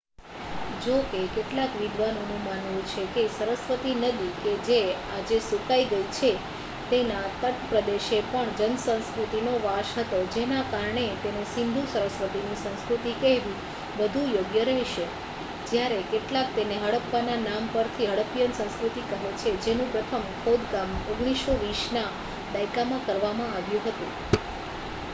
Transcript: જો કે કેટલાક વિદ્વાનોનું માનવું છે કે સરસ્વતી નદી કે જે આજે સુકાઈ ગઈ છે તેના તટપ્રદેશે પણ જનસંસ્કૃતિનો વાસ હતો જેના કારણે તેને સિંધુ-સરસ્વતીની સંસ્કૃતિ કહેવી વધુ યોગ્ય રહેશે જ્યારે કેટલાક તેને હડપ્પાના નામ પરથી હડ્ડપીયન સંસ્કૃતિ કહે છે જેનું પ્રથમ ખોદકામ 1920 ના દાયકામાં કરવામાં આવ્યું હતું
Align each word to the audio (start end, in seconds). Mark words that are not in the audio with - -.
જો 0.81 0.93
કે 1.07 1.19
કેટલાક 1.31 1.73
વિદ્વાનોનું 1.75 2.39
માનવું 2.43 2.77
છે 2.87 3.03
કે 3.09 3.23
સરસ્વતી 3.33 3.97
નદી 3.99 4.29
કે 4.39 4.53
જે 4.67 4.77
આજે 5.09 5.37
સુકાઈ 5.41 5.89
ગઈ 5.91 6.07
છે 6.15 6.31
તેના 6.89 7.27
તટપ્રદેશે 7.35 8.17
પણ 8.29 8.49
જનસંસ્કૃતિનો 8.59 9.53
વાસ 9.59 9.89
હતો 9.97 10.19
જેના 10.33 10.63
કારણે 10.71 11.05
તેને 11.21 11.43
સિંધુ-સરસ્વતીની 11.51 12.57
સંસ્કૃતિ 12.57 13.11
કહેવી 13.19 13.59
વધુ 13.97 14.21
યોગ્ય 14.31 14.63
રહેશે 14.65 15.05
જ્યારે 15.67 15.99
કેટલાક 16.11 16.49
તેને 16.55 16.75
હડપ્પાના 16.83 17.39
નામ 17.41 17.63
પરથી 17.71 18.07
હડ્ડપીયન 18.07 18.53
સંસ્કૃતિ 18.55 19.01
કહે 19.11 19.17
છે 19.37 19.51
જેનું 19.63 19.89
પ્રથમ 19.91 20.23
ખોદકામ 20.41 20.89
1920 21.09 21.87
ના 21.91 22.09
દાયકામાં 22.53 23.05
કરવામાં 23.05 23.53
આવ્યું 23.53 23.85
હતું 23.87 24.11